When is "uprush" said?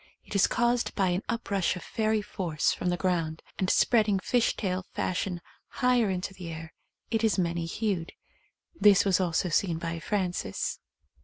1.29-1.75